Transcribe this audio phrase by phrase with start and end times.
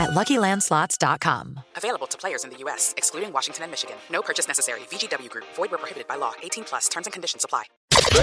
[0.00, 1.60] at LuckyLandSlots.com.
[1.76, 3.96] Available to players in the U.S., excluding Washington and Michigan.
[4.10, 4.80] No purchase necessary.
[4.90, 5.46] VGW Group.
[5.54, 6.32] Void where prohibited by law.
[6.42, 6.88] 18 plus.
[6.88, 7.64] Terms and conditions apply.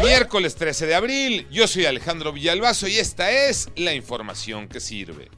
[0.01, 5.29] Miércoles 13 de abril, yo soy Alejandro Villalbazo y esta es la información que sirve.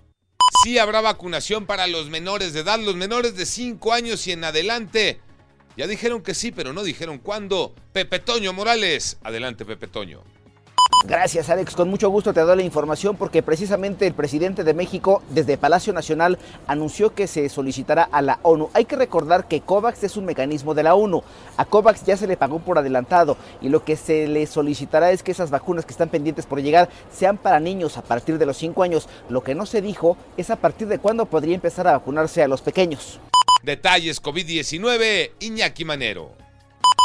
[0.64, 4.44] Sí habrá vacunación para los menores de edad, los menores de 5 años y en
[4.44, 5.22] adelante.
[5.78, 7.74] Ya dijeron que sí, pero no dijeron cuándo.
[7.94, 9.18] Pepe Toño Morales.
[9.24, 10.24] Adelante, Pepe Toño.
[11.06, 15.24] Gracias Alex, con mucho gusto te doy la información porque precisamente el presidente de México
[15.30, 18.70] desde Palacio Nacional anunció que se solicitará a la ONU.
[18.74, 21.24] Hay que recordar que COVAX es un mecanismo de la ONU.
[21.56, 25.24] A COVAX ya se le pagó por adelantado y lo que se le solicitará es
[25.24, 28.58] que esas vacunas que están pendientes por llegar sean para niños a partir de los
[28.58, 29.08] 5 años.
[29.30, 32.48] Lo que no se dijo es a partir de cuándo podría empezar a vacunarse a
[32.50, 33.20] los pequeños.
[33.64, 36.39] Detalles COVID-19, Iñaki Manero.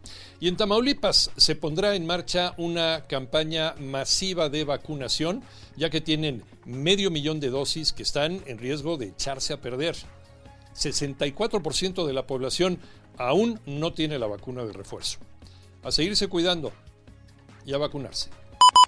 [0.41, 5.44] Y en Tamaulipas se pondrá en marcha una campaña masiva de vacunación,
[5.76, 9.96] ya que tienen medio millón de dosis que están en riesgo de echarse a perder.
[10.74, 12.78] 64% de la población
[13.19, 15.19] aún no tiene la vacuna de refuerzo.
[15.82, 16.72] A seguirse cuidando
[17.66, 18.30] y a vacunarse.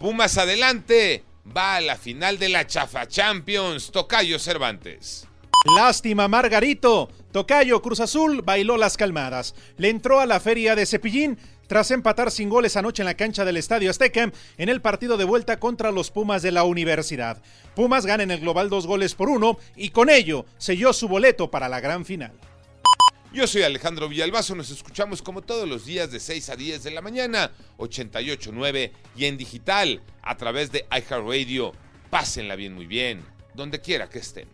[0.00, 1.25] Pumas adelante.
[1.56, 3.91] Va a la final de la Chafa Champions.
[3.91, 5.27] Tocayo Cervantes.
[5.77, 7.11] Lástima, Margarito.
[7.33, 9.55] Tocayo Cruz Azul bailó las calmadas.
[9.77, 13.45] Le entró a la feria de Cepillín tras empatar sin goles anoche en la cancha
[13.45, 17.43] del Estadio Azteca en el partido de vuelta contra los Pumas de la Universidad.
[17.75, 21.50] Pumas gana en el global dos goles por uno y con ello selló su boleto
[21.50, 22.33] para la gran final.
[23.34, 26.91] Yo soy Alejandro Villalbazo, nos escuchamos como todos los días de 6 a 10 de
[26.93, 31.72] la mañana, 88.9 y en digital a través de iHeartRadio.
[32.11, 33.25] Pásenla bien, muy bien,
[33.55, 34.49] donde quiera que estén.